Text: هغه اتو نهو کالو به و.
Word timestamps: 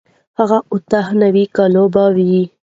هغه 0.39 0.57
اتو 0.73 0.99
نهو 1.21 1.43
کالو 1.55 1.83
به 1.93 2.03
و. 2.15 2.17